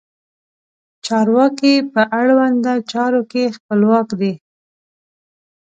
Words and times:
چارواکي 1.05 1.75
په 1.93 2.01
اړونده 2.19 2.73
چارو 2.91 3.21
کې 3.31 3.53
خپلواک 3.55 4.07
دي. 4.19 4.33